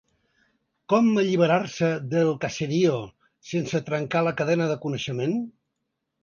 [0.93, 2.95] Com alliberar-se del ‘caserio’
[3.51, 5.39] sense trencar la cadena de coneixement?